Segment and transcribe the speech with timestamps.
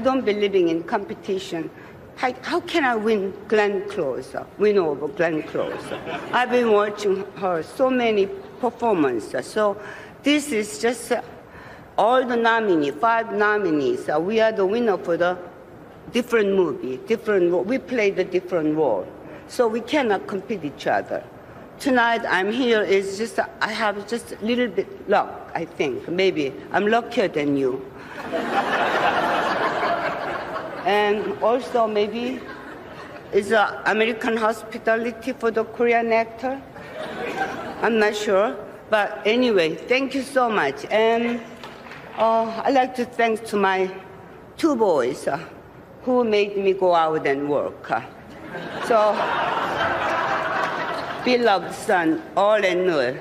[0.00, 1.68] I don't believe in competition.
[2.16, 5.84] How, how can I win Glenn Close, win over Glenn Close?
[6.32, 8.24] I've been watching her so many
[8.60, 9.44] performances.
[9.44, 9.76] So
[10.22, 11.20] this is just uh,
[11.98, 14.08] all the nominees, five nominees.
[14.08, 15.36] Uh, we are the winner for the
[16.12, 17.52] different movie, different.
[17.66, 19.06] We play the different role,
[19.48, 21.22] so we cannot compete each other.
[21.78, 25.50] Tonight I'm here is just I have just a little bit luck.
[25.54, 27.84] I think maybe I'm luckier than you.
[30.84, 32.40] And also maybe
[33.32, 36.60] it's uh, American hospitality for the Korean actor.
[37.82, 38.56] I'm not sure,
[38.90, 40.84] but anyway, thank you so much.
[40.90, 41.40] And
[42.18, 43.90] uh, I'd like to thank to my
[44.56, 45.38] two boys uh,
[46.02, 47.90] who made me go out and work.
[47.90, 48.02] uh.
[48.86, 49.14] So,
[51.24, 53.14] beloved son, all and all.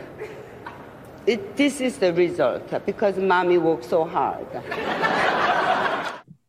[1.27, 4.47] It, this is the result because mommy worked so hard.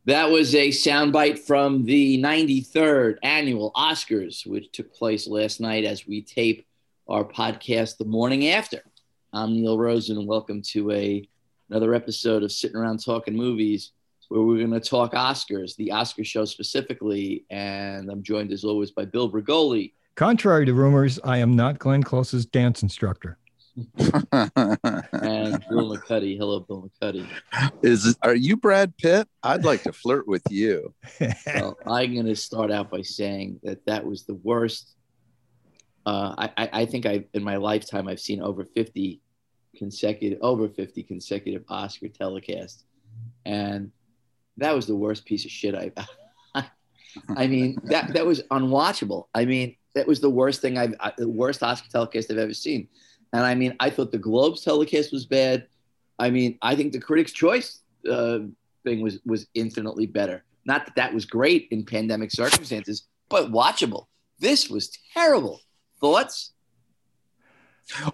[0.06, 6.06] That was a soundbite from the 93rd annual Oscars, which took place last night as
[6.06, 6.66] we tape
[7.06, 8.82] our podcast the morning after.
[9.34, 11.28] I'm Neil Rosen, and welcome to a
[11.68, 13.92] another episode of Sitting Around Talking Movies,
[14.28, 17.44] where we're going to talk Oscars, the Oscar show specifically.
[17.50, 19.92] And I'm joined as always by Bill Bregoli.
[20.14, 23.36] Contrary to rumors, I am not Glenn Close's dance instructor.
[23.98, 26.36] And Bill McCuddy.
[26.38, 27.26] Hello, Bill McCuddy.
[27.82, 29.28] Is are you Brad Pitt?
[29.42, 30.94] I'd like to flirt with you.
[31.46, 34.94] Well, I'm going to start out by saying that that was the worst.
[36.06, 39.20] Uh, I, I, I think I in my lifetime I've seen over 50
[39.76, 42.82] consecutive over 50 consecutive Oscar telecasts,
[43.44, 43.90] and
[44.56, 45.92] that was the worst piece of shit I've.
[47.36, 49.24] I mean that that was unwatchable.
[49.34, 52.54] I mean that was the worst thing I've I- the worst Oscar telecast I've ever
[52.54, 52.86] seen,
[53.32, 55.66] and I mean I thought the Globes telecast was bad.
[56.18, 57.80] I mean I think the Critics' Choice
[58.10, 58.40] uh,
[58.84, 60.44] thing was was infinitely better.
[60.64, 64.06] Not that that was great in pandemic circumstances, but watchable.
[64.38, 65.60] This was terrible.
[66.00, 66.52] Thoughts?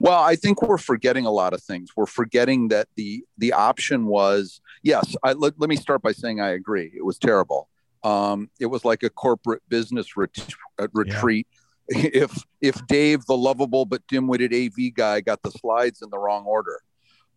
[0.01, 1.91] Well, I think we're forgetting a lot of things.
[1.97, 5.15] We're forgetting that the the option was yes.
[5.23, 6.93] I, let, let me start by saying I agree.
[6.97, 7.69] It was terrible.
[8.03, 11.47] Um, it was like a corporate business ret- uh, retreat.
[12.17, 16.45] If if Dave, the lovable but dim-witted AV guy, got the slides in the wrong
[16.45, 16.81] order,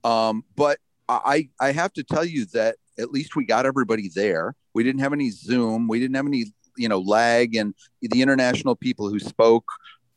[0.03, 4.55] um, but I I have to tell you that at least we got everybody there.
[4.73, 5.87] We didn't have any Zoom.
[5.87, 6.45] We didn't have any
[6.77, 9.65] you know lag, and the international people who spoke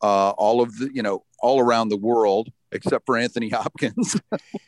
[0.01, 4.19] uh, all of the you know all around the world except for Anthony Hopkins.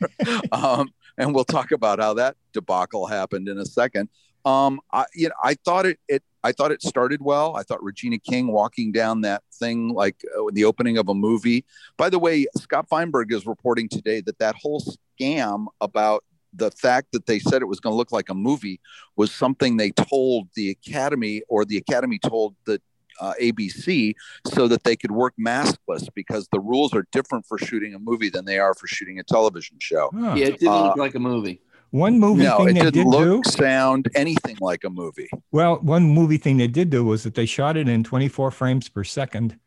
[0.51, 4.09] um, and we'll talk about how that debacle happened in a second.
[4.45, 7.55] Um, I, you know, I thought it, it, I thought it started well.
[7.55, 11.65] I thought Regina King walking down that thing like uh, the opening of a movie.
[11.97, 14.81] By the way, Scott Feinberg is reporting today that that whole
[15.19, 16.23] scam about
[16.53, 18.79] the fact that they said it was going to look like a movie
[19.17, 22.79] was something they told the Academy or the Academy told the
[23.19, 24.13] uh, ABC
[24.45, 28.29] so that they could work maskless because the rules are different for shooting a movie
[28.29, 30.09] than they are for shooting a television show.
[30.13, 30.35] Huh.
[30.35, 31.61] Yeah, it didn't look Uh, like a movie.
[31.95, 33.49] One movie no, thing it they didn't did look, do.
[33.51, 35.29] sound, anything like a movie.
[35.53, 38.89] Well, one movie thing they did do was that they shot it in 24 frames
[38.89, 39.57] per second,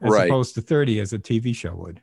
[0.00, 0.30] as Right.
[0.30, 2.00] opposed to 30 as a TV show would.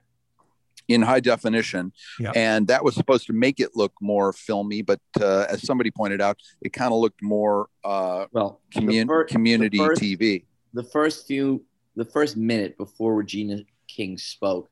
[0.87, 2.31] in high definition Yeah.
[2.35, 6.19] and that was supposed to make it look more filmy but uh, as somebody pointed
[6.19, 10.43] out it kind of looked more uh, Well, the commun- fir- the community first- tv
[10.73, 11.63] the first few
[11.95, 14.69] the first minute before Regina King spoke,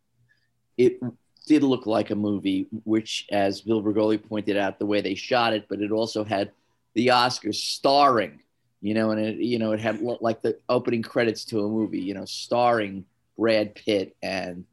[0.77, 0.99] it
[1.49, 5.51] did look like a movie, which as Bill Bregoli pointed out, the way they shot
[5.51, 6.51] it, but it also had
[6.93, 8.39] the Oscars starring,
[8.81, 11.99] you know, and it you know, it had like the opening credits to a movie,
[11.99, 13.03] you know, starring
[13.35, 14.63] Brad Pitt and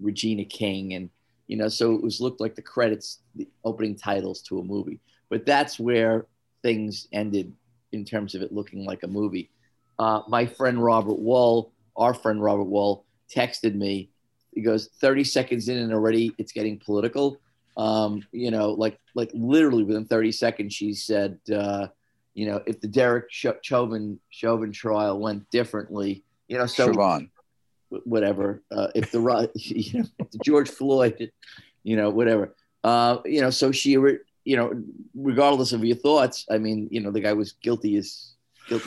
[0.00, 1.10] Regina King and
[1.48, 5.00] you know, so it was looked like the credits, the opening titles to a movie.
[5.28, 6.24] But that's where
[6.62, 7.52] things ended
[7.92, 9.50] in terms of it looking like a movie.
[9.98, 14.08] Uh, my friend Robert Wall, our friend Robert Wall, texted me.
[14.54, 17.38] He goes, 30 seconds in and already it's getting political.
[17.76, 21.88] Um, you know, like like literally within 30 seconds, she said, uh,
[22.34, 27.30] you know, if the Derek Chauvin Chauvin trial went differently, you know, so Siobhan.
[28.04, 28.62] whatever.
[28.70, 29.20] Uh, if the
[29.54, 31.30] you know, if the George Floyd,
[31.82, 32.54] you know, whatever.
[32.84, 34.72] Uh, you know, so she, you know,
[35.14, 38.32] regardless of your thoughts, I mean, you know, the guy was guilty as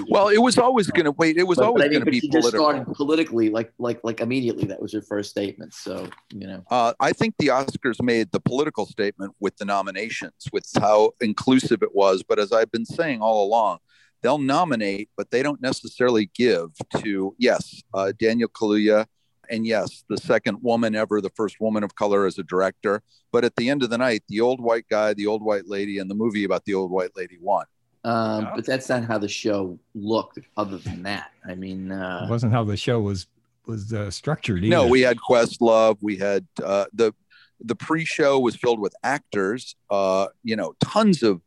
[0.08, 1.38] well, it was always going to wait.
[1.38, 2.52] It was but, always going to be she political.
[2.52, 4.66] Just started politically, like like like immediately.
[4.66, 5.74] That was her first statement.
[5.74, 10.48] So you know, uh, I think the Oscars made the political statement with the nominations,
[10.52, 12.24] with how inclusive it was.
[12.24, 13.80] But as I've been saying all along,
[14.22, 19.06] they'll nominate, but they don't necessarily give to yes, uh, Daniel Kaluuya,
[19.50, 23.02] and yes, the second woman ever, the first woman of color as a director.
[23.32, 26.00] But at the end of the night, the old white guy, the old white lady,
[26.00, 27.66] and the movie about the old white lady won.
[28.06, 28.52] Um, yeah.
[28.56, 30.40] But that's not how the show looked.
[30.56, 33.26] Other than that, I mean, uh, it wasn't how the show was
[33.66, 34.64] was uh, structured.
[34.64, 34.70] Either.
[34.70, 35.98] No, we had Questlove.
[36.02, 37.14] We had uh, the
[37.60, 39.76] the pre-show was filled with actors.
[39.90, 41.42] Uh, you know, tons of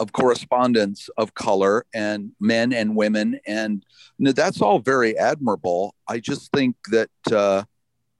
[0.00, 3.84] of correspondence of color and men and women, and
[4.16, 5.94] you know, that's all very admirable.
[6.06, 7.64] I just think that uh,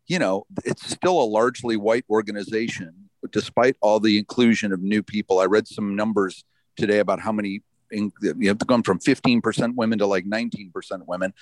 [0.07, 5.39] you know it's still a largely white organization, despite all the inclusion of new people.
[5.39, 6.45] I read some numbers
[6.77, 10.71] today about how many in, you have to gone from 15% women to like 19%
[11.07, 11.33] women.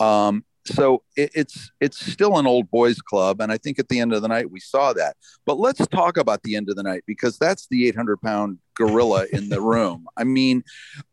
[0.00, 4.00] Um, so it, it's it's still an old boys club, and I think at the
[4.00, 5.16] end of the night we saw that.
[5.44, 9.26] But let's talk about the end of the night because that's the 800 pound gorilla
[9.32, 10.06] in the room.
[10.16, 10.64] I mean,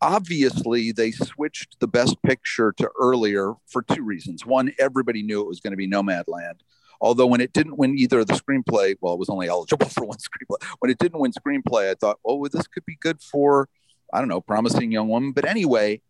[0.02, 4.46] obviously they switched the best picture to earlier for two reasons.
[4.46, 6.62] One, everybody knew it was going to be Nomadland.
[7.02, 10.06] Although when it didn't win either of the screenplay, well, it was only eligible for
[10.06, 10.64] one screenplay.
[10.80, 13.68] When it didn't win screenplay, I thought, oh, well, this could be good for
[14.14, 15.32] I don't know, promising young woman.
[15.32, 16.02] But anyway,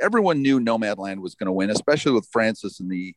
[0.00, 3.14] everyone knew Nomadland was going to win, especially with Frances in the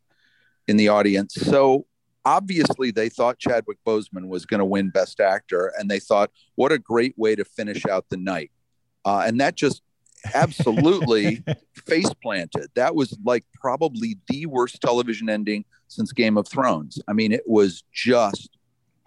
[0.68, 1.34] in the audience.
[1.34, 1.88] So
[2.26, 6.72] obviously they thought Chadwick Boseman was going to win Best Actor, and they thought, what
[6.72, 8.52] a great way to finish out the night.
[9.04, 9.82] Uh, and that just
[10.34, 11.44] absolutely
[11.88, 12.68] face planted.
[12.76, 17.02] That was like probably the worst television ending since Game of Thrones.
[17.08, 18.58] I mean, it was just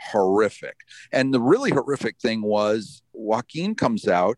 [0.00, 0.76] horrific.
[1.12, 4.36] And the really horrific thing was Joaquin comes out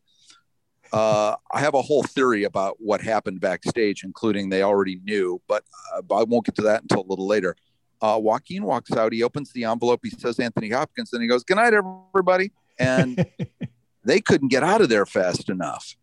[0.94, 5.64] uh, I have a whole theory about what happened backstage, including they already knew, but,
[5.93, 7.56] uh, I won't get to that until a little later.
[8.00, 9.12] Uh, Joaquin walks out.
[9.12, 10.00] He opens the envelope.
[10.02, 13.25] He says Anthony Hopkins, and he goes, "Good night, everybody." And
[14.05, 15.96] they couldn't get out of there fast enough.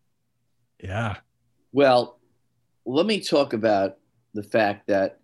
[0.82, 1.18] Yeah.
[1.72, 2.18] Well,
[2.84, 3.98] let me talk about
[4.34, 5.20] the fact that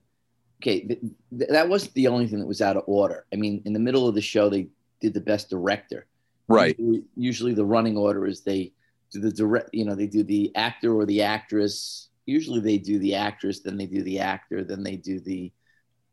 [0.63, 1.01] okay, th-
[1.37, 3.27] th- that wasn't the only thing that was out of order.
[3.33, 4.69] I mean, in the middle of the show, they
[5.01, 6.07] did the best director.
[6.47, 6.79] Right.
[6.79, 8.73] Usually, usually the running order is they
[9.11, 12.09] do the direct, you know, they do the actor or the actress.
[12.27, 15.51] Usually they do the actress, then they do the actor, then they do the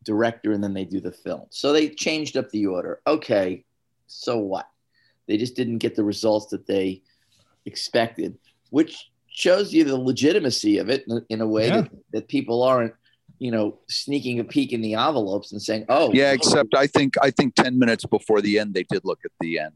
[0.03, 1.45] director, and then they do the film.
[1.49, 3.01] So they changed up the order.
[3.05, 3.65] Okay,
[4.07, 4.69] so what?
[5.27, 7.01] They just didn't get the results that they
[7.65, 8.37] expected,
[8.69, 11.81] which shows you the legitimacy of it in, a way yeah.
[11.81, 12.93] that, that people aren't
[13.39, 16.33] you know sneaking a peek in the envelopes and saying oh yeah oh.
[16.33, 19.59] except i think i think 10 minutes before the end they did look at the
[19.59, 19.73] end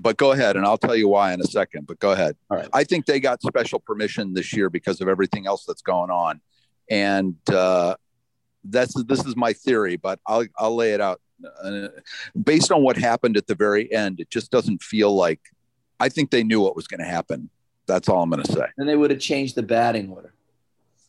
[0.00, 1.86] but go ahead and I'll tell you why in a second.
[1.86, 2.36] But go ahead.
[2.50, 2.68] All right.
[2.72, 6.40] I think they got special permission this year because of everything else that's going on.
[6.90, 7.96] And uh,
[8.64, 11.20] that's this is my theory, but I'll, I'll lay it out.
[11.62, 11.88] Uh,
[12.42, 15.40] based on what happened at the very end, it just doesn't feel like
[16.00, 17.50] I think they knew what was going to happen.
[17.86, 18.66] That's all I'm going to say.
[18.78, 20.32] And they would have changed the batting order.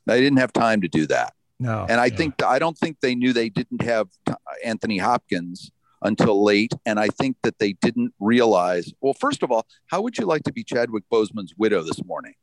[0.05, 1.33] They didn't have time to do that.
[1.59, 1.85] No.
[1.89, 4.07] And I think I don't think they knew they didn't have
[4.63, 6.73] Anthony Hopkins until late.
[6.85, 8.93] And I think that they didn't realize.
[9.01, 12.33] Well, first of all, how would you like to be Chadwick Boseman's widow this morning?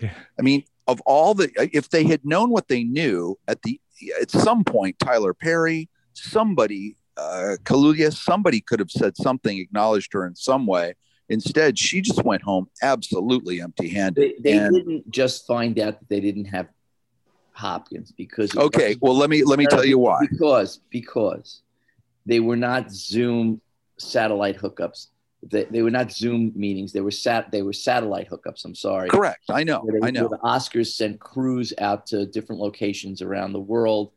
[0.00, 0.12] Yeah.
[0.38, 3.80] I mean, of all the, if they had known what they knew at the
[4.20, 10.26] at some point, Tyler Perry, somebody, uh, Kaluuya, somebody could have said something, acknowledged her
[10.26, 10.94] in some way.
[11.28, 14.34] Instead, she just went home absolutely empty-handed.
[14.42, 16.68] They, they and, didn't just find out that they didn't have
[17.52, 18.96] Hopkins because okay.
[19.00, 20.18] Well, let me let me tell you why.
[20.28, 21.62] Because because
[22.26, 23.60] they were not Zoom
[23.98, 25.08] satellite hookups.
[25.42, 26.92] They, they were not Zoom meetings.
[26.92, 27.50] They were sat.
[27.50, 28.64] They were satellite hookups.
[28.64, 29.08] I'm sorry.
[29.10, 29.44] Correct.
[29.50, 29.86] I know.
[29.86, 30.28] They, I know.
[30.28, 34.12] The Oscars sent crews out to different locations around the world,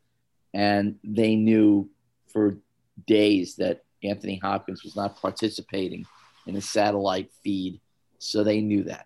[0.54, 1.90] and they knew
[2.32, 2.58] for
[3.06, 6.06] days that Anthony Hopkins was not participating
[6.46, 7.82] in a satellite feed,
[8.20, 9.06] so they knew that.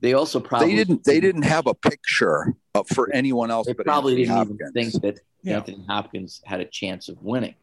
[0.00, 1.04] They also probably they didn't.
[1.04, 2.54] They didn't have a picture
[2.94, 3.66] for anyone else.
[3.66, 4.60] They probably Anthony didn't Hopkins.
[4.60, 5.56] even think that yeah.
[5.56, 7.54] Anthony Hopkins had a chance of winning.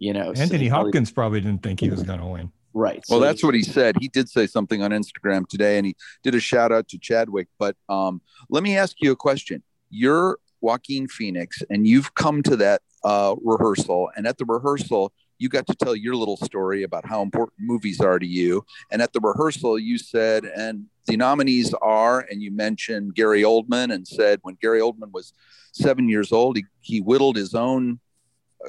[0.00, 2.50] You know, Anthony they probably- Hopkins probably didn't think he was going to win.
[2.72, 3.04] Right.
[3.08, 3.74] Well, so- that's what he said.
[3.74, 3.96] Well, so- that's what he said.
[4.00, 7.48] He did say something on Instagram today, and he did a shout out to Chadwick.
[7.58, 9.62] But um, let me ask you a question.
[9.90, 15.48] You're Joaquin Phoenix, and you've come to that uh, rehearsal, and at the rehearsal, you
[15.48, 18.64] got to tell your little story about how important movies are to you.
[18.90, 23.92] And at the rehearsal, you said, and the nominees are, and you mentioned Gary Oldman,
[23.92, 25.32] and said when Gary Oldman was
[25.72, 28.00] seven years old, he, he whittled his own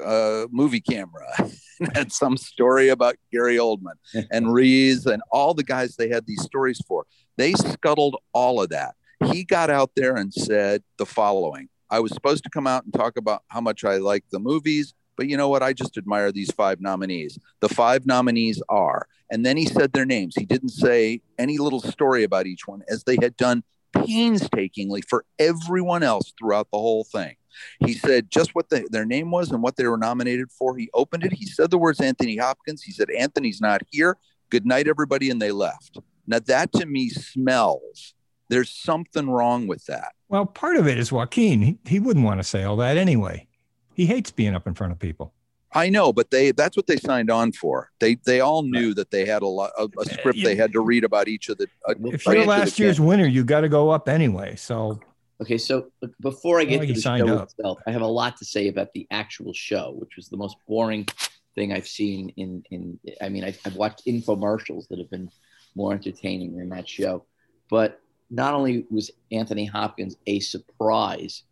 [0.00, 1.26] uh, movie camera.
[1.94, 3.96] had some story about Gary Oldman
[4.30, 7.06] and Reeves and all the guys they had these stories for.
[7.36, 8.94] They scuttled all of that.
[9.32, 12.94] He got out there and said the following I was supposed to come out and
[12.94, 15.62] talk about how much I like the movies, but you know what?
[15.62, 17.38] I just admire these five nominees.
[17.60, 20.34] The five nominees are, and then he said their names.
[20.34, 25.26] He didn't say any little story about each one, as they had done painstakingly for
[25.38, 27.36] everyone else throughout the whole thing.
[27.80, 30.76] He said just what the, their name was and what they were nominated for.
[30.76, 31.32] He opened it.
[31.32, 32.82] He said the words Anthony Hopkins.
[32.82, 34.16] He said, Anthony's not here.
[34.50, 35.30] Good night, everybody.
[35.30, 35.98] And they left.
[36.26, 38.14] Now, that to me smells.
[38.48, 40.12] There's something wrong with that.
[40.28, 41.62] Well, part of it is Joaquin.
[41.62, 43.46] He, he wouldn't want to say all that anyway.
[43.94, 45.32] He hates being up in front of people.
[45.74, 47.90] I know, but they that's what they signed on for.
[47.98, 50.82] They they all knew that they had a lot a, a script they had to
[50.82, 51.66] read about each of the.
[51.88, 54.54] Uh, If you're last year's winner, you got to go up anyway.
[54.56, 55.00] So
[55.40, 57.44] Okay, so look, before I get Well, to the signed show up.
[57.50, 60.56] itself, I have a lot to say about the actual show, which was the most
[60.68, 61.06] boring
[61.54, 62.98] thing I've seen in in.
[63.20, 65.30] I mean, I've, I've watched infomercials that have been
[65.74, 67.24] more entertaining than that show.
[67.70, 71.42] But not only was Anthony Hopkins a surprise,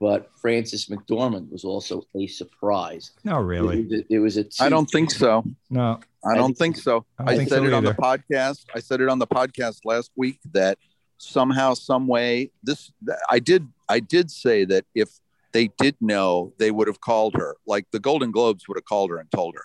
[0.00, 3.12] but Frances McDormand was also a surprise.
[3.24, 5.44] no, really, It was a, it was a I don't think so.
[5.70, 6.00] no.
[6.24, 7.04] I don't think so.
[7.20, 8.64] I I, think said so it on the podcast.
[8.74, 10.76] I said it on the podcast last week that
[11.18, 12.92] somehow, some way, this
[13.28, 13.68] I did.
[13.88, 15.10] I did say that if
[15.52, 17.56] they did know, they would have called her.
[17.66, 19.64] Like the Golden Globes would have called her and told her.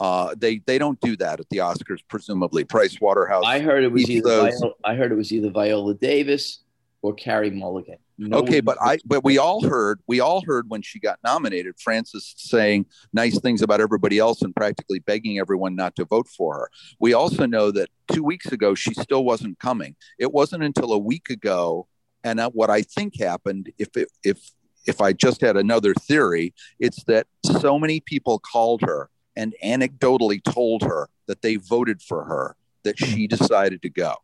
[0.00, 1.98] Uh, they they don't do that at the Oscars.
[2.08, 3.44] Presumably, Price Waterhouse.
[3.44, 6.60] I heard it was either Viola, I heard it was either Viola Davis
[7.02, 7.98] or Carrie Mulligan.
[8.20, 11.76] No okay, but I but we all heard we all heard when she got nominated,
[11.78, 16.54] Frances saying nice things about everybody else and practically begging everyone not to vote for
[16.54, 16.70] her.
[16.98, 19.94] We also know that two weeks ago she still wasn't coming.
[20.18, 21.86] It wasn't until a week ago,
[22.24, 24.52] and what I think happened, if it, if
[24.86, 30.42] if I just had another theory, it's that so many people called her and anecdotally
[30.42, 33.04] told her that they voted for her that hmm.
[33.04, 34.14] she decided to go.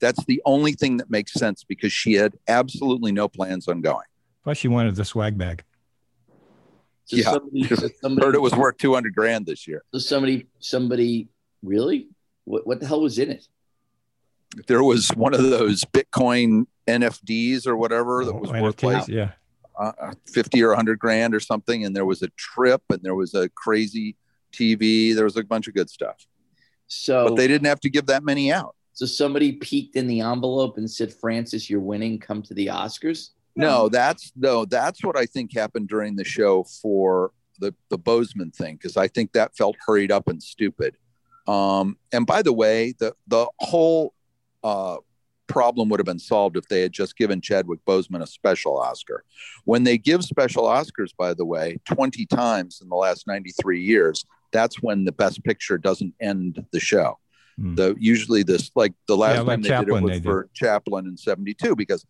[0.00, 4.06] That's the only thing that makes sense because she had absolutely no plans on going.
[4.42, 5.62] Plus, she wanted the swag bag.
[7.04, 7.24] so yeah.
[7.24, 7.62] somebody,
[8.00, 9.84] somebody Heard it was worth 200 grand this year.
[9.92, 11.28] So somebody, somebody,
[11.62, 12.08] really?
[12.44, 13.46] What, what the hell was in it?
[14.66, 19.08] There was one of those Bitcoin NFTs or whatever that Oh, was worth NFTs, like
[19.08, 19.30] yeah.
[19.78, 21.84] uh, 50 or 100 grand or something.
[21.84, 24.16] And there was a trip and there was a crazy
[24.52, 25.14] TV.
[25.14, 26.26] There was a bunch of good stuff.
[26.88, 28.74] So, But they didn't have to give that many out.
[28.92, 32.18] So somebody peeked in the envelope and said, "Frances, you're winning.
[32.18, 36.64] Come to the Oscars." No, that's no, that's what I think happened during the show
[36.64, 40.96] for the the Boseman thing because I think that felt hurried up and stupid.
[41.46, 44.14] Um, and by the way, the the whole
[44.62, 44.98] uh,
[45.46, 49.24] problem would have been solved if they had just given Chadwick Boseman a special Oscar.
[49.64, 53.82] When they give special Oscars, by the way, twenty times in the last ninety three
[53.82, 57.18] years, that's when the Best Picture doesn't end the show.
[57.58, 57.74] Hmm.
[57.74, 60.20] The usually this like the last Yeah, like time they Chaplin, did it they was
[60.20, 60.24] did.
[60.24, 62.04] for Chaplin in seventy two because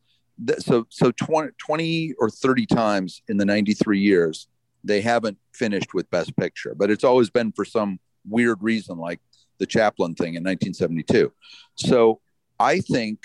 [0.47, 4.49] th- so so 20, 20 or 30 times in the 93 years
[4.85, 9.21] they haven't finished with best picture but it's always been for some weird reason like
[9.59, 11.31] the chaplin thing in 1972
[11.75, 12.21] so
[12.59, 13.19] i think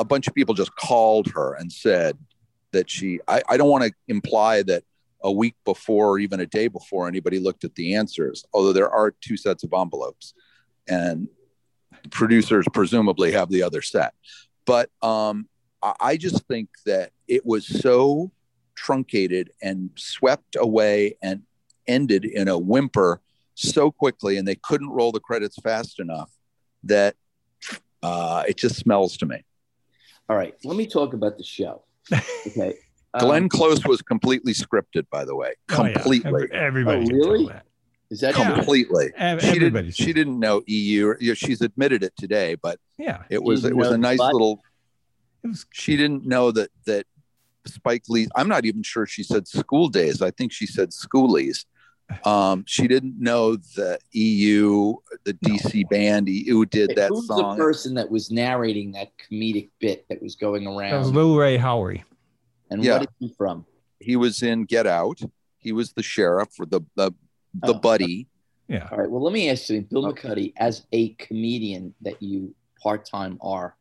[0.00, 2.18] a bunch of people just called her and said
[2.72, 4.82] that she i, I don't want to imply that
[5.22, 8.90] a week before or even a day before anybody looked at the answers although there
[8.90, 10.34] are two sets of envelopes
[10.88, 11.28] and
[12.10, 14.14] producers presumably have the other set
[14.66, 15.48] but um
[15.82, 18.30] I- I just think that it was so
[18.76, 21.42] truncated and swept away and
[21.88, 23.20] ended in a whimper
[23.54, 26.30] so quickly, and they couldn't roll the credits fast enough
[26.84, 27.16] that
[28.02, 29.44] uh, it just smells to me.
[30.28, 31.82] All right, let me talk about the show.
[32.46, 32.74] Okay,
[33.14, 35.92] Um, Glenn Close was completely scripted, by the way, Oh, yeah.
[35.94, 37.04] completely, Every- everybody.
[37.04, 37.52] Oh, can really?
[38.20, 38.40] Tell that.
[38.40, 39.10] is that completely.
[39.16, 39.92] Ev- She didn't.
[39.92, 41.08] She didn't know EU.
[41.08, 43.22] Or, you know, she's admitted it today, but Yeah.
[43.30, 44.32] it was didn't it was a nice what?
[44.32, 44.62] little
[45.44, 47.06] It was she didn't know that that
[47.66, 48.26] Spike Lee.
[48.34, 50.20] I'm not even sure she said school days.
[50.22, 51.64] I think she said schoolies.
[52.26, 57.56] Um, she didn't know the EU, the DC band EU did Hey, that Who's song.
[57.56, 61.14] the person that was narrating that comedic bit that was going that was around?
[61.14, 62.02] Lil Rel Howery.
[62.70, 62.98] and Yeah.
[62.98, 63.64] what is he from?
[63.98, 65.20] He was in Get Out.
[65.56, 67.12] He was the sheriff for the the
[67.54, 68.26] the buddy.
[68.68, 68.88] Yeah.
[68.90, 69.10] All right.
[69.10, 73.76] Well, let me ask you, Bill McCuddy, as a comedian that you part time are,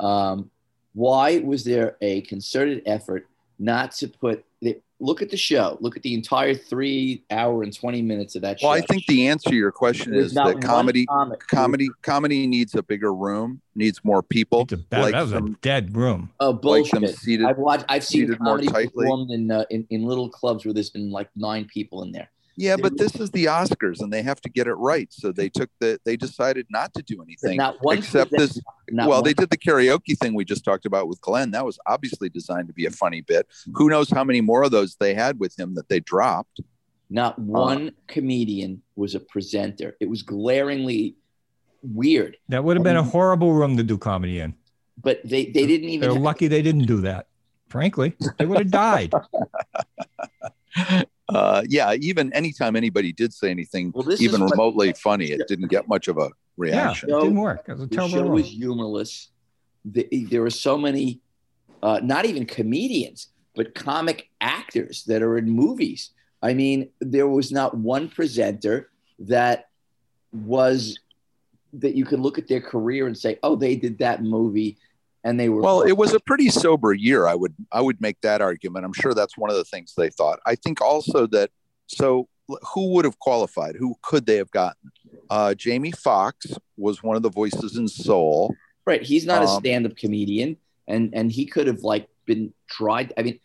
[0.00, 0.50] um,
[0.92, 3.26] why was there a concerted effort
[3.58, 7.74] not to put the, look at the show, look at the entire three hour and
[7.74, 8.68] 20 minutes of that show?
[8.68, 11.56] Well, I think the answer to your question There's is that one comedy, comic who-
[11.56, 14.64] comedy, comedy needs a bigger room, needs more people.
[14.66, 16.30] That, that was a dead room.
[16.40, 16.92] Oh like bullshit!
[17.00, 17.84] them seated- I've watched.
[17.88, 19.04] I've seen seated more comedy tightly.
[19.04, 22.30] performed in, uh, in in little clubs where there's been like nine people in there.
[22.56, 25.12] Yeah, but this is the Oscars, and they have to get it right.
[25.12, 28.62] So they took the, they decided not to do anything not one except present- this.
[28.90, 31.50] not well, one- they did the karaoke thing we just talked about with Glenn.
[31.50, 33.46] That was obviously designed to be a funny bit.
[33.48, 33.72] Mm-hmm.
[33.74, 36.60] Who knows how many more of those they had with him that they dropped?
[37.10, 39.96] Not um, one comedian was a presenter.
[40.00, 41.16] It was glaringly
[41.82, 42.38] weird.
[42.48, 44.54] That would have been a um, horrible room to do comedy in.
[45.02, 46.00] But they they didn't even.
[46.00, 47.26] They're have- lucky they didn't do that.
[47.68, 49.12] Frankly, they would have died.
[51.28, 55.48] Uh, yeah, even anytime anybody did say anything Well, even is what- remotely funny, it
[55.48, 57.10] didn't get much of a reaction.
[57.10, 57.64] it didn't work.
[57.68, 58.32] It was a the show room.
[58.32, 59.30] was humorless.
[59.84, 61.20] The, there were so many,
[61.82, 66.10] uh, not even comedians, but comic actors that are in movies.
[66.42, 68.90] I mean, there was not one presenter
[69.20, 69.68] that
[70.32, 70.98] was
[71.72, 74.78] that you could look at their career and say, "Oh, they did that movie,"
[75.26, 77.26] and they were Well, it was a pretty sober year.
[77.26, 78.84] I would I would make that argument.
[78.86, 80.38] I'm sure that's one of the things they thought.
[80.46, 81.50] I think also that
[81.88, 82.28] so
[82.74, 83.74] who would have qualified?
[83.76, 84.90] Who could they have gotten?
[85.28, 88.54] Uh, Jamie Foxx was one of the voices in Soul.
[88.86, 89.02] Right.
[89.02, 90.56] He's not a Um, stand-up comedian,
[90.86, 93.12] and and he could have like been tried.
[93.18, 93.40] I mean,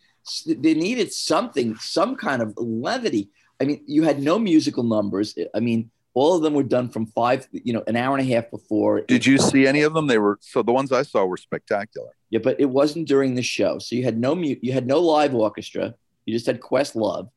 [0.45, 3.31] they needed something, some kind of levity.
[3.59, 5.35] I mean, you had no musical numbers.
[5.55, 8.33] I mean, all of them were done from five, you know, an hour and a
[8.33, 9.01] half before.
[9.01, 10.07] Did you see any of them?
[10.07, 12.09] They were so the ones I saw were spectacular.
[12.29, 13.79] Yeah, but it wasn't during the show.
[13.79, 14.59] So you had no mute.
[14.61, 15.95] You had no live orchestra.
[16.25, 17.29] You just had Questlove.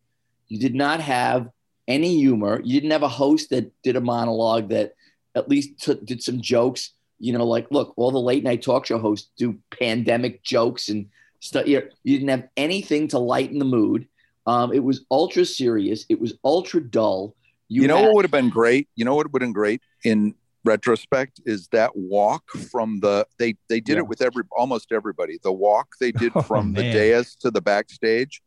[0.49, 1.49] You did not have
[1.87, 2.61] any humor.
[2.65, 4.95] You didn't have a host that did a monologue that
[5.35, 6.91] at least took, did some jokes.
[7.19, 11.07] You know, like look, all the late night talk show hosts do pandemic jokes and
[11.41, 11.67] stuff.
[11.67, 14.09] You, you didn't have anything to lighten the mood.
[14.47, 16.05] Um, it was ultra serious.
[16.09, 17.35] It was ultra dull.
[17.83, 18.89] You, know had- what would have been great?
[18.97, 20.35] You know what would have been great in
[20.65, 23.99] retrospect is that walk from the they they did Yeah.
[23.99, 25.39] it with every almost everybody.
[25.43, 28.41] The walk they did Oh, from the dais to the backstage.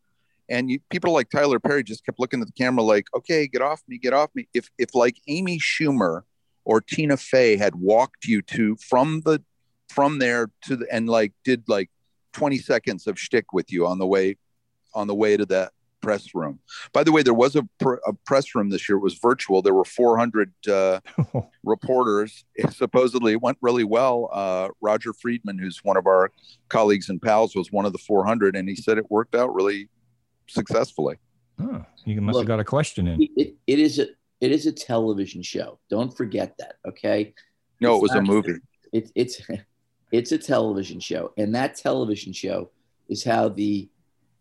[0.50, 3.62] And you, people like Tyler Perry just kept looking at the camera like, okay, get
[3.62, 4.48] off me, get off me.
[4.54, 6.22] If if like Amy Schumer
[6.66, 9.44] or Tina Fey had walked you to from the
[9.90, 11.90] from there to the and like did like
[12.34, 14.38] 20 seconds of shtick with you on the way
[14.94, 16.60] on the way to that press room.
[16.94, 18.98] By the way, there was a, pr- a press room this year.
[18.98, 19.62] It was virtual.
[19.62, 21.00] There were 400 uh,
[21.64, 22.46] reporters.
[22.56, 24.30] It supposedly it went really well.
[24.32, 26.32] Uh, Roger Friedman, who's one of our
[26.70, 29.90] colleagues and pals, was one of the 400, and he said it worked out really
[30.48, 31.16] successfully.
[31.60, 33.22] Oh, you must Look, have got a question in.
[33.24, 34.08] it, it, it is a
[34.40, 35.80] it is a television show.
[35.90, 36.76] Don't forget that.
[36.88, 37.34] Okay.
[37.82, 38.60] No, It's it was a not- movie.
[38.94, 39.42] It, it's
[40.12, 42.70] it's a television show, and that television show
[43.10, 43.90] is how the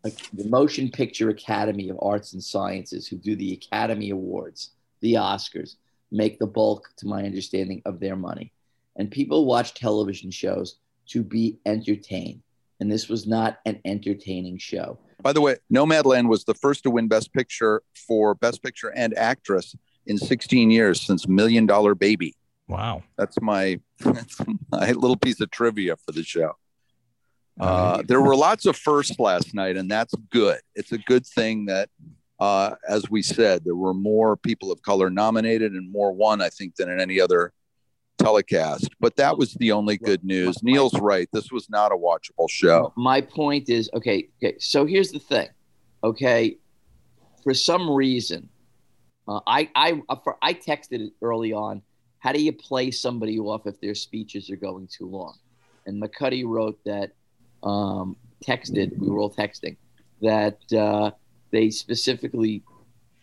[0.06, 5.14] like, the Motion Picture Academy of Arts and Sciences, who do the Academy Awards, the
[5.14, 5.76] Oscars,
[6.12, 8.52] make the bulk, to my understanding, of their money.
[8.94, 10.76] And people watch television shows
[11.08, 12.42] to be entertained,
[12.78, 14.98] and this was not an entertaining show.
[15.22, 19.16] By the way, Nomadland was the first to win Best Picture for Best Picture and
[19.18, 19.74] Actress
[20.06, 22.36] in 16 years since Million Dollar Baby.
[22.68, 23.02] Wow.
[23.16, 24.40] That's my that's
[24.70, 26.52] my little piece of trivia for the show.
[27.58, 30.60] Uh, there were lots of firsts last night, and that's good.
[30.74, 31.88] It's a good thing that,
[32.38, 36.50] uh, as we said, there were more people of color nominated and more won, I
[36.50, 37.52] think, than in any other
[38.18, 38.90] telecast.
[39.00, 40.62] But that was the only good news.
[40.62, 41.28] Neil's right.
[41.32, 42.92] This was not a watchable show.
[42.96, 44.56] My point is okay, okay.
[44.58, 45.48] So here's the thing.
[46.04, 46.58] Okay.
[47.42, 48.48] For some reason,
[49.28, 51.82] uh, I, I, uh, for, I texted it early on.
[52.18, 55.38] How do you play somebody off if their speeches are going too long?
[55.86, 57.12] And McCuddy wrote that,
[57.66, 59.76] um, texted, we were all texting,
[60.22, 61.10] that uh,
[61.50, 62.62] they specifically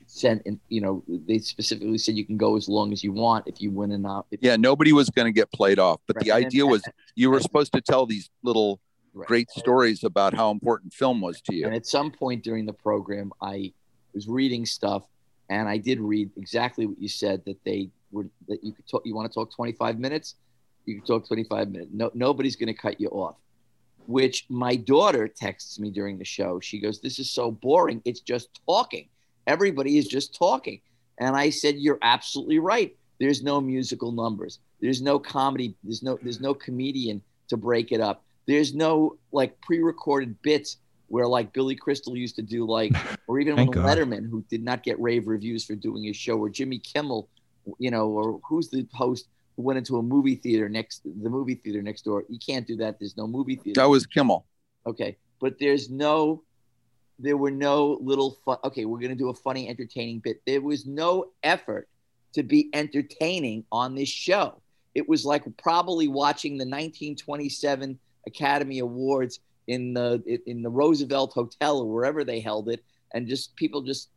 [0.05, 3.47] sent, and you know, they specifically said you can go as long as you want
[3.47, 4.25] if you win enough.
[4.31, 6.01] If, Yeah, nobody was going to get played off.
[6.07, 6.45] But the Right.
[6.45, 6.83] idea was
[7.15, 8.79] you were supposed to tell these little
[9.13, 11.65] great stories about how important film was to you.
[11.65, 13.71] And at some point during the program, I
[14.13, 15.03] was reading stuff,
[15.49, 19.03] and I did read exactly what you said that they would that you could talk.
[19.05, 20.35] You want to talk 25 minutes?
[20.85, 21.91] You can talk 25 minutes.
[21.93, 23.37] No, nobody's going to cut you off.
[24.07, 26.59] Which my daughter texts me during the show.
[26.59, 28.01] She goes, "This is so boring.
[28.05, 29.07] It's just talking.
[29.47, 30.81] Everybody is just talking."
[31.19, 32.95] And I said, "You're absolutely right.
[33.19, 34.59] There's no musical numbers.
[34.81, 35.75] There's no comedy.
[35.83, 38.23] There's no there's no comedian to break it up.
[38.47, 42.91] There's no like pre-recorded bits where like Billy Crystal used to do like,
[43.27, 46.49] or even when Letterman, who did not get rave reviews for doing his show, or
[46.49, 47.29] Jimmy Kimmel,
[47.77, 51.81] you know, or who's the host went into a movie theater next, the movie theater
[51.81, 52.23] next door.
[52.29, 52.99] You can't do that.
[52.99, 53.81] There's no movie theater.
[53.81, 54.45] That was Kimmel.
[54.85, 56.43] Okay, but there's no,
[57.19, 58.57] there were no little fun.
[58.63, 60.41] Okay, we're gonna do a funny, entertaining bit.
[60.45, 61.87] There was no effort
[62.33, 64.61] to be entertaining on this show.
[64.95, 71.79] It was like probably watching the 1927 Academy Awards in the in the Roosevelt Hotel
[71.79, 74.09] or wherever they held it, and just people just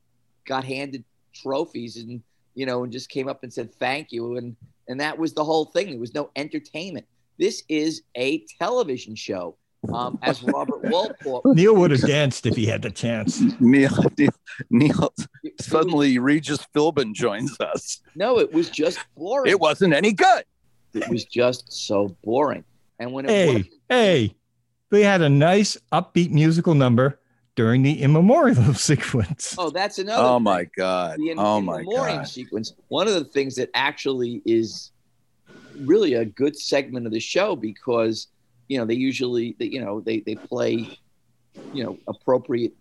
[0.47, 2.23] got handed trophies and
[2.57, 4.57] you know and just came up and said thank you and
[4.89, 5.91] and that was the whole thing.
[5.91, 7.07] There was no entertainment.
[7.39, 9.57] This is a television show.
[9.93, 13.41] Um, as Robert Walpole, Neil would have danced if he had the chance.
[13.61, 14.31] Neil, Neil,
[14.71, 15.15] Neil
[15.61, 18.01] suddenly Regis Philbin joins us.
[18.17, 19.51] No, it was just boring.
[19.51, 20.45] It wasn't any good.
[20.95, 22.65] It was just so boring.
[22.99, 24.35] And when it Hey, was, hey,
[24.91, 27.21] they had a nice upbeat musical number
[27.57, 29.55] during the immemorial sequence.
[29.59, 30.23] oh, that's another.
[30.23, 30.45] Oh thing.
[30.45, 31.19] my god.
[31.19, 32.29] the in, Oh in my memoriam god.
[32.29, 32.73] sequence.
[32.89, 34.93] One of the things that actually is
[35.81, 38.29] really a good segment of the show because
[38.69, 40.99] you know they usually they, you know they they play
[41.73, 42.73] you know appropriate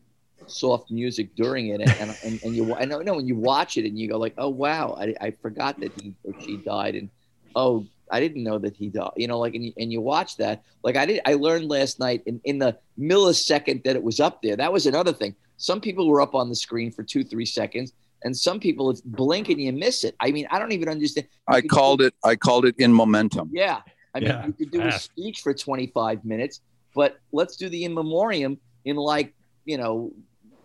[0.47, 3.77] soft music during it and and, and, and you I know, know when you watch
[3.77, 6.95] it and you go like oh wow I, I forgot that he or she died
[6.95, 7.09] and
[7.55, 10.37] oh I didn't know that he died you know like and you, and you watch
[10.37, 14.19] that like I did I learned last night in, in the millisecond that it was
[14.19, 14.55] up there.
[14.55, 15.35] That was another thing.
[15.57, 19.01] Some people were up on the screen for two three seconds and some people it's
[19.01, 20.15] blink and you miss it.
[20.19, 21.27] I mean I don't even understand.
[21.47, 23.49] I called it I called it in momentum.
[23.53, 23.81] yeah.
[24.15, 26.61] I mean, Yeah, you could do a speech for 25 minutes,
[26.95, 29.33] but let's do the in memoriam in like,
[29.65, 30.13] you know,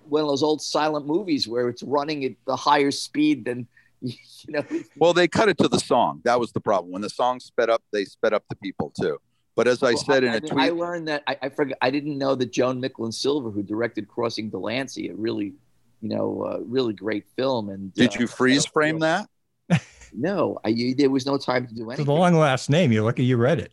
[0.09, 3.67] one of those old silent movies where it's running at the higher speed than,
[4.03, 4.17] you
[4.49, 4.65] know.
[4.97, 6.21] Well, they cut it to the song.
[6.25, 6.93] That was the problem.
[6.93, 9.19] When the song sped up, they sped up the people too.
[9.57, 11.77] But as I Well, said in I, a mean, I learned that I, I forgot.
[11.83, 15.55] I didn't know that Joan Micklin Silver, who directed Crossing Delancey, a really,
[16.01, 17.69] you know, uh, really great film.
[17.69, 19.29] And did uh, you freeze frame that?
[20.13, 22.05] No, I, you, there was no time to do anything.
[22.09, 22.21] a anything.
[22.21, 22.91] long last name.
[22.91, 23.71] You're lucky you read it.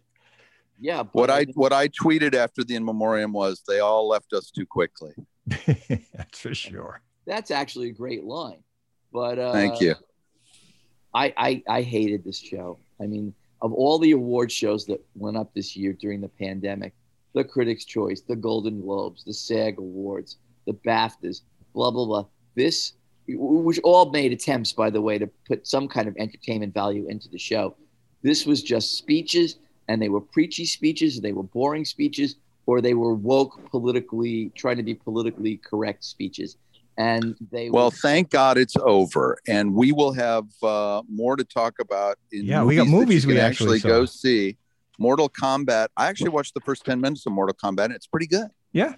[0.80, 4.34] yeah, but What I what I tweeted after the in memoriam was they all left
[4.34, 5.14] us too quickly.
[5.66, 7.02] That's for sure.
[7.26, 8.60] that's actually a great line.
[9.12, 9.96] But uh, Thank you.
[11.14, 12.78] I, I I hated this show.
[13.02, 16.94] I mean, of all the award shows that went up this year during the pandemic,
[17.34, 21.42] the Critics' Choice, the Golden Globes, the SAG Awards, the BAFTAs,
[21.74, 22.26] blah blah blah.
[22.56, 22.94] This,
[23.28, 27.30] which all made attempts, by the way, to put some kind of entertainment value into
[27.30, 27.76] the show.
[28.24, 32.94] This was just speeches, and they were preachy speeches, they were boring speeches, or they
[32.94, 36.58] were woke, politically trying to be politically correct speeches.
[36.98, 41.44] And they Well, were, thank God it's over, and we will have uh, more to
[41.44, 42.18] talk about.
[42.32, 44.58] In Yeah, we got movies we can actually go see.
[45.00, 45.90] Mortal Kombat.
[45.96, 47.86] I actually watched the first ten minutes of Mortal Kombat.
[47.86, 48.48] and It's pretty good.
[48.72, 48.96] Yeah.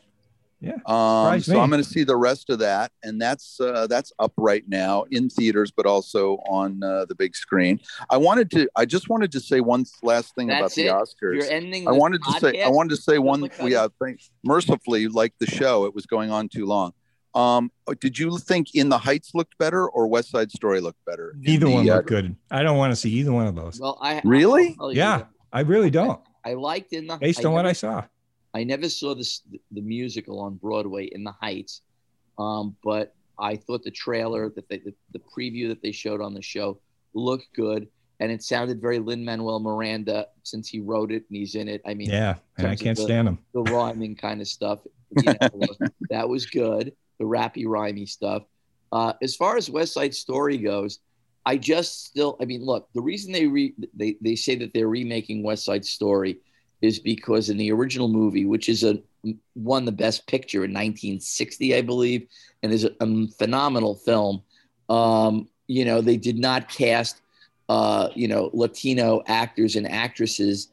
[0.61, 0.73] Yeah.
[0.85, 1.59] Um, so me.
[1.59, 5.03] I'm going to see the rest of that, and that's uh, that's up right now
[5.09, 7.79] in theaters, but also on uh, the big screen.
[8.09, 8.69] I wanted to.
[8.75, 10.91] I just wanted to say one last thing about That's the it.
[10.91, 11.35] Oscars.
[11.35, 11.87] You're ending.
[11.87, 12.61] I wanted to say.
[12.61, 13.41] I wanted to say one.
[13.41, 16.93] with We uh, thank, mercifully, like the show, it was going on too long.
[17.35, 21.31] Um, did you think In the Heights looked better or West Side Story looked better?
[21.31, 22.35] in Neither the, one uh, looked good.
[22.49, 23.79] I don't want to see either one of those.
[23.79, 24.69] Well, I Really?
[24.79, 26.19] I'll tell you Yeah, I really don't.
[26.43, 28.03] I liked in the Based on what never- I saw.
[28.55, 31.81] I never saw this the musical on Broadway in the Heights,
[32.39, 36.33] um, but I thought the trailer that they the, the preview that they showed on
[36.33, 36.79] the show
[37.13, 37.87] looked good,
[38.19, 41.81] and it sounded very Lin Manuel Miranda since he wrote it and he's in it.
[41.85, 43.37] I mean, Yeah, and I can't the- stand him.
[43.53, 44.79] the rhyming kind of stuff.
[45.23, 45.67] You know,
[46.11, 46.93] that was good.
[47.19, 48.43] The rappy, rhymey stuff.
[48.91, 50.99] Uh, as far as West Side Story goes,
[51.45, 52.37] I just still.
[52.41, 55.85] I mean, look, the reason they re, they they say that they're remaking West Side
[55.85, 56.39] Story
[56.81, 58.99] is because in the original movie, which is a
[59.55, 62.27] won the Best Picture in 1960, I believe,
[62.63, 64.41] and is a, a phenomenal film.
[64.87, 67.21] Um, you know, they did not cast,
[67.67, 70.69] uh, you know, Latino actors and actresses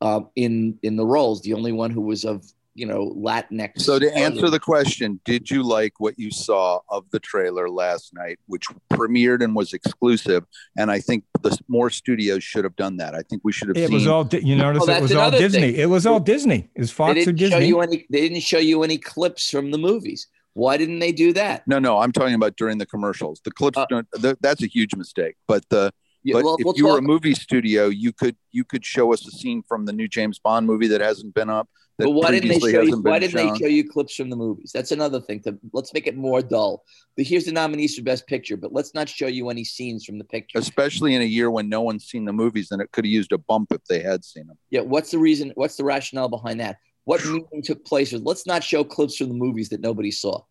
[0.00, 1.42] uh, in in the roles.
[1.42, 2.50] The only one who was of
[2.80, 3.82] you know Latinx.
[3.82, 8.12] So to answer the question, did you like what you saw of the trailer last
[8.14, 10.44] night, which premiered and was exclusive?
[10.78, 13.14] And I think the more studios should have done that.
[13.14, 13.94] I think we should have It seen.
[13.94, 14.24] was all.
[14.24, 15.60] Di- You notice Oh, it was all Disney.
[15.72, 15.74] thing.
[15.76, 16.70] It was all Disney.
[16.74, 17.66] Is Fox or didn't show Disney?
[17.68, 18.06] you any.
[18.10, 20.26] They didn't show you any clips from the movies.
[20.54, 21.62] Why didn't they do that?
[21.68, 23.40] no, no, I'm talking about during the commercials.
[23.44, 25.36] The clips, uh, don't, th- that's a huge mistake.
[25.46, 25.92] But the
[26.24, 29.12] Yeah, but well, if we'll you were a movie studio, you could you could show
[29.14, 31.68] us a scene from the new James Bond movie that hasn't been up.
[32.04, 33.00] But why didn't they show you?
[33.00, 33.52] Why didn't shown.
[33.52, 34.72] they show you clips from the movies?
[34.72, 35.40] That's another thing.
[35.40, 36.84] To let's make it more dull.
[37.16, 40.18] But here's the nominees for Best Picture, but let's not show you any scenes from
[40.18, 40.58] the picture.
[40.58, 43.32] Especially in a year when no one's seen the movies, and it could have used
[43.32, 44.58] a bump if they had seen them.
[44.70, 45.52] Yeah, what's the reason?
[45.54, 46.76] What's the rationale behind that?
[47.04, 48.12] What meeting took place?
[48.12, 50.42] Let's not show clips from the movies that nobody saw.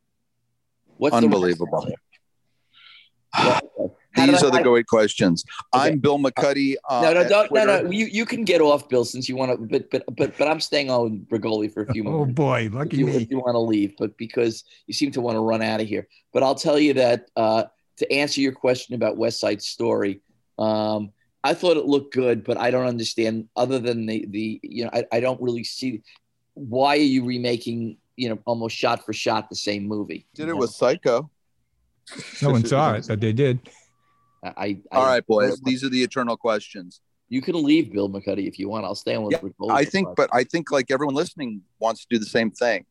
[0.97, 1.87] What's Unbelievable.
[3.33, 5.43] The These did are the I- great questions.
[5.73, 5.89] Okay.
[5.89, 6.75] I'm Bill McCuddy.
[6.89, 7.91] Uh, no, no, at don't, no, no.
[7.91, 9.57] You you can get off, Bill, since you want to.
[9.57, 12.15] But but but but I'm staying on Bregoli for a few moments.
[12.15, 12.35] Oh moments.
[12.35, 13.15] boy, if lucky you, me.
[13.17, 15.87] if you want to leave, but because you seem to want to run out of
[15.87, 16.07] here.
[16.33, 17.65] But I'll tell you that uh,
[17.97, 20.21] to answer your question about West Side Story,
[20.57, 21.11] um,
[21.43, 23.47] I thought it looked good, but I don't understand.
[23.55, 26.01] Other than the the you know, I, I don't really see
[26.55, 30.27] why are you remaking you know almost shot for shot the same movie.
[30.33, 31.29] Did it with Psycho.
[32.41, 33.59] No one saw it, but they did.
[34.43, 34.49] I,
[34.91, 35.59] I All right, boys.
[35.61, 37.01] These are the eternal questions.
[37.29, 38.85] You can leave Bill McCuddy if you want.
[38.85, 42.07] I'll stay on with Yeah, I think, but I think like everyone listening wants to
[42.09, 42.85] do the same thing.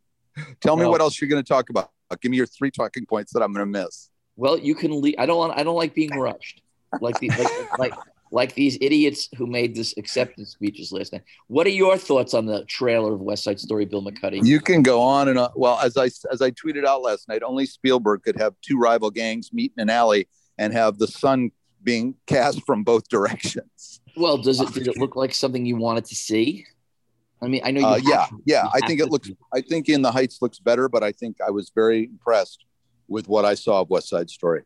[0.60, 0.90] Tell me No.
[0.90, 1.90] what else you're going to talk about.
[2.22, 4.10] Give me your three talking points that I'm going to miss.
[4.36, 5.16] Well, you can leave.
[5.18, 5.58] I don't want.
[5.58, 6.62] I don't like being rushed,
[7.00, 7.94] like the like, like
[8.30, 11.22] like these idiots who made this acceptance speeches last night.
[11.48, 14.44] What are your thoughts on the trailer of West Side Story, Bill McCuddy?
[14.44, 15.50] You can go on and on.
[15.56, 19.10] Well, as I as I tweeted out last night, only Spielberg could have two rival
[19.10, 21.50] gangs meet in an alley and have the sun
[21.82, 24.00] being cast from both directions.
[24.16, 26.66] well, does it did it look like something you wanted to see?
[27.40, 27.80] I mean, I know.
[27.80, 28.64] You Uh, yeah, to- yeah.
[28.64, 29.30] you I think to it looks.
[29.54, 32.64] I think in the Heights looks better, but I think I was very impressed
[33.06, 34.62] with what I saw of West Side Story.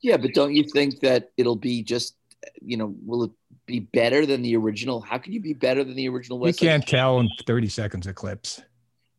[0.00, 2.16] Yeah, but don't you think that it'll be just
[2.62, 3.30] you know will it
[3.66, 5.00] be better than the original?
[5.02, 7.68] How can you be better than the original We West Side can't tell in 30
[7.68, 8.60] seconds of clips.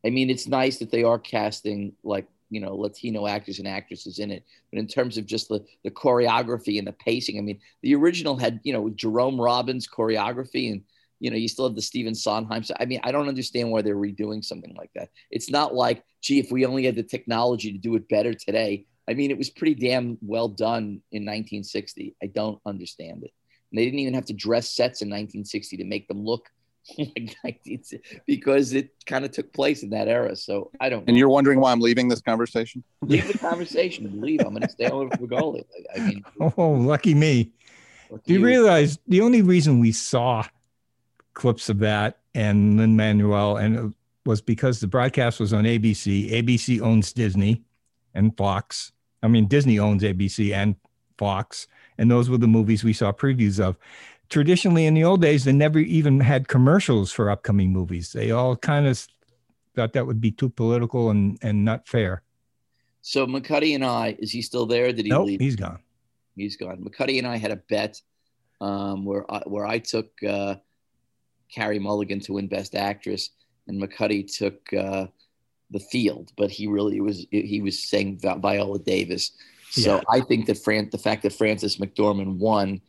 [0.05, 4.19] I mean, it's nice that they are casting like you know Latino actors and actresses
[4.19, 7.59] in it, but in terms of just the the choreography and the pacing, I mean,
[7.81, 10.81] the original had you know Jerome Robbins choreography, and
[11.19, 12.63] you know you still have the Stephen Sondheim.
[12.63, 15.09] So I mean, I don't understand why they're redoing something like that.
[15.31, 18.85] It's not like, gee, if we only had the technology to do it better today.
[19.05, 22.15] I mean, it was pretty damn well done in 1960.
[22.23, 23.31] I don't understand it.
[23.71, 26.62] And they didn't even have to dress sets in 1960 to make them look like
[26.62, 26.62] 1960
[27.45, 27.49] Oh
[28.27, 30.35] because it kind of took place in that era.
[30.35, 32.83] So I don't And you're wondering why I'm leaving this conversation?
[33.01, 34.41] leave the conversation and leave.
[34.41, 35.63] I'm going to stay on with Rigoli.
[35.95, 36.23] I, I mean,
[36.57, 37.51] Oh, lucky me.
[38.09, 40.43] what Do you you- realize the only reason we saw
[41.33, 43.93] clips of that and Lin Manuel and it
[44.25, 46.31] was because the broadcast was on ABC.
[46.31, 47.61] ABC owns Disney
[48.13, 48.91] and Fox.
[49.21, 50.75] I mean, Disney owns ABC and
[51.17, 51.67] Fox,
[51.97, 53.77] and those were the movies we saw previews of.
[54.33, 58.11] Traditionally, in the old days, they never even had commercials for upcoming movies.
[58.13, 59.07] They all kind of
[59.75, 62.23] thought that would be too political and, and not fair.
[63.03, 64.91] So McCuddy and I, is he still there?
[64.91, 65.39] Did he Nope, leave?
[65.39, 65.77] he's gone.
[66.35, 66.77] He's gone.
[66.83, 68.01] McCuddy and I had a bet
[68.59, 70.55] um, where I, where I took uh,
[71.53, 73.29] Carrie Mulligan to win Best Actress,
[73.67, 75.05] and McCuddy took uh,
[75.69, 79.33] The Field, but he really was he was saying Vi- Viola Davis.
[79.69, 80.01] So Yeah.
[80.09, 82.81] I think that Fran, the fact that Frances McDormand won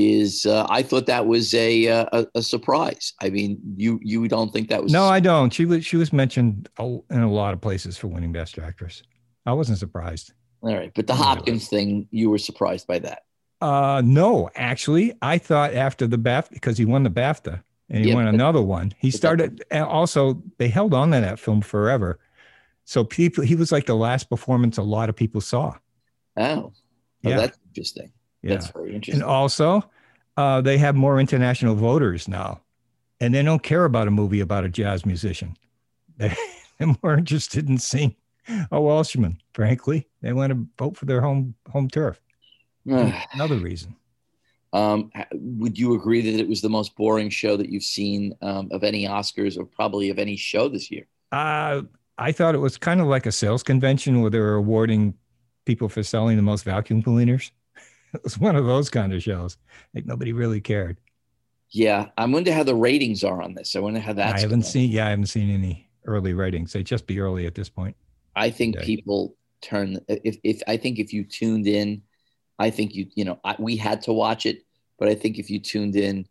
[0.00, 3.12] is uh, I thought that was a, uh, a a surprise.
[3.20, 5.52] I mean, you you don't think that was No, I don't.
[5.52, 9.02] She was she was mentioned in a lot of places for winning Best Actress.
[9.46, 10.32] I wasn't surprised.
[10.62, 13.22] all right, but the Hopkins thing, you were surprised by that.
[13.60, 18.08] Uh, no, actually, I thought after the BAFTA because he won the BAFTA and he
[18.10, 18.92] Yeah, won but- another one.
[18.98, 22.18] He but that- started also they held on to that film forever.
[22.84, 25.76] So people, he was like the last performance a lot of people saw.
[26.36, 26.72] Oh, oh
[27.22, 27.36] Yeah.
[27.36, 28.10] that's interesting.
[28.42, 29.22] Yeah, That's very interesting.
[29.22, 29.84] and also
[30.36, 32.60] uh, they have more international voters now,
[33.20, 35.56] and they don't care about a movie about a jazz musician.
[36.16, 36.34] They,
[36.78, 38.14] they're more interested in seeing
[38.70, 39.40] a Welshman.
[39.54, 42.20] Frankly, they want to vote for their home home turf.
[42.86, 43.96] Another reason.
[44.72, 48.68] Um, would you agree that it was the most boring show that you've seen um,
[48.70, 51.06] of any Oscars or probably of any show this year?
[51.32, 51.82] Uh,
[52.18, 55.14] I thought it was kind of like a sales convention where they were awarding
[55.64, 57.50] people for selling the most vacuum cleaners.
[58.14, 59.56] It was one of those kind of shows.
[59.94, 60.98] Like nobody really cared.
[61.70, 63.76] Yeah, I wonder how the ratings are on this.
[63.76, 64.38] I wonder how that's.
[64.38, 64.62] I haven't going.
[64.62, 64.90] seen.
[64.90, 66.72] Yeah, I haven't seen any early ratings.
[66.72, 67.96] They'd just be early at this point.
[68.34, 68.84] I think Yeah.
[68.84, 72.02] people turn if if I think if you tuned in,
[72.58, 74.64] I think you you know I, we had to watch it,
[74.98, 76.26] but I think if you tuned in,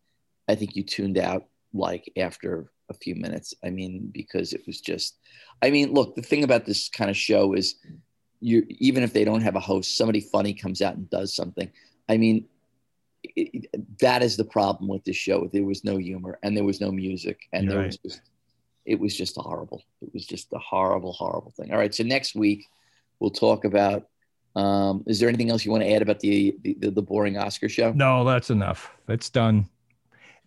[0.49, 3.53] I think you tuned out like after a few minutes.
[3.63, 5.19] I mean, because it was just,
[5.61, 7.75] I mean, look, the thing about this kind of show is,
[8.41, 11.69] you even if they don't have a host, somebody funny comes out and does something.
[12.07, 12.45] I mean,
[13.23, 15.49] it, it- that is the problem with this show.
[15.51, 17.87] There was no humor and there was no music and You're there right.
[17.87, 18.21] was just
[18.85, 19.83] it was just horrible.
[20.01, 21.71] It was just a horrible, horrible thing.
[21.71, 22.65] All right, so next week
[23.19, 24.07] we'll talk about.
[24.55, 27.69] Um, is there anything else you want to add about the the, the, boring Oscar
[27.69, 27.91] show?
[27.91, 28.91] No, that's enough.
[29.05, 29.69] That's done.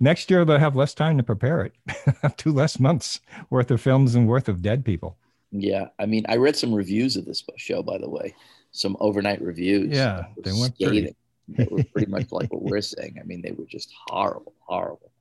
[0.01, 1.75] Next year they'll have less time to prepare it.
[2.37, 5.17] Two less months worth of films and worth of dead people.
[5.53, 8.35] Yeah, I mean, I read some reviews of this show, by the way,
[8.71, 9.95] some overnight reviews.
[9.97, 11.15] Yeah, they were weren't pretty.
[11.49, 13.19] They were pretty much like what we're saying.
[13.21, 15.13] I mean, they were just horrible, horrible.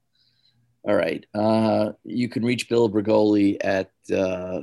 [0.83, 1.25] All right.
[1.33, 4.61] Uh, you can reach Bill Bregoli at uh,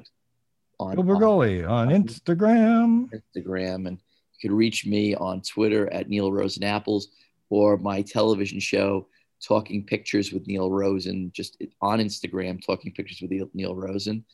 [0.81, 3.11] on Bill Bregoli on Instagram.
[3.13, 7.09] Instagram, and you can reach me on Twitter at Neil Rosen Apples
[7.51, 9.07] or my television show
[9.47, 14.25] Talking Pictures with Neil Rosen, just on Instagram, Talking Pictures with Neil Rosen.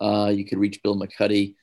[0.00, 1.54] Uh, you could reach Bill McCuddy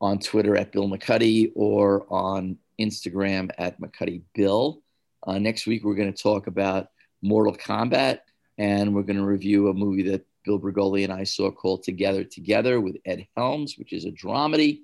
[0.00, 4.82] on Twitter at Bill McCuddy or on Instagram at McCuddy Bill.
[5.26, 6.88] Uh, next week, we're going to talk about
[7.22, 8.20] Mortal Kombat
[8.58, 12.24] and we're going to review a movie that Bill Bregoli and I saw called Together
[12.24, 14.80] Together with Ed Helms, which is a dramedy.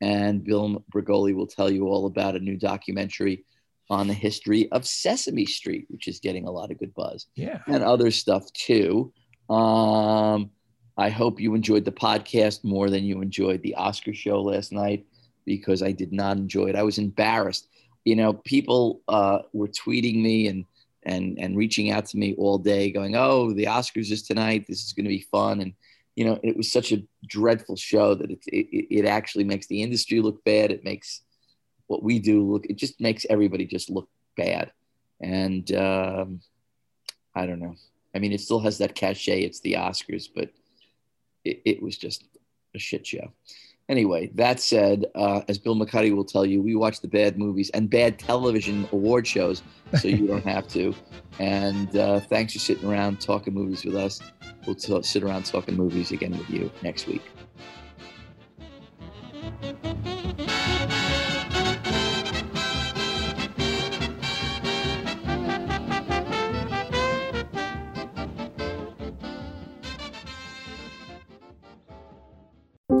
[0.00, 3.44] And Bill Bregoli will tell you all about a new documentary
[3.90, 7.26] on the history of Sesame Street, which is getting a lot of good buzz.
[7.34, 7.58] Yeah.
[7.66, 9.12] And other stuff too.
[9.50, 10.50] Um,
[11.00, 15.06] I hope you enjoyed the podcast more than you enjoyed the Oscar show last night
[15.46, 16.76] because I did not enjoy it.
[16.76, 17.68] I was embarrassed.
[18.04, 20.66] You know, people uh, were tweeting me and
[21.04, 24.66] and and reaching out to me all day, going, "Oh, the Oscars is tonight.
[24.68, 25.72] This is going to be fun." And
[26.16, 29.82] you know, it was such a dreadful show that it, it it actually makes the
[29.82, 30.70] industry look bad.
[30.70, 31.22] It makes
[31.86, 32.66] what we do look.
[32.66, 34.70] It just makes everybody just look bad.
[35.18, 36.40] And um,
[37.34, 37.76] I don't know.
[38.14, 39.40] I mean, it still has that cachet.
[39.40, 40.50] It's the Oscars, but
[41.44, 42.24] it, it was just
[42.74, 43.32] a shit show.
[43.88, 47.70] Anyway, that said, uh, as Bill McCuddy will tell you, we watch the bad movies
[47.70, 49.64] and bad television award shows,
[49.98, 50.94] so you don't have to.
[51.38, 54.20] And uh, thanks for sitting around talking movies with us.
[54.66, 57.22] We'll t- sit around talking movies again with you next week.